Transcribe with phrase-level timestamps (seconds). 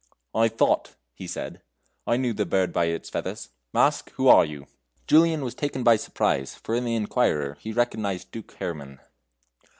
[0.33, 1.61] "I thought," he said,
[2.07, 3.49] "I knew the bird by his feathers.
[3.71, 4.65] Mask, who are you?"
[5.05, 8.99] Julian was taken by surprise, for in the inquirer he recognized Duke Herrman.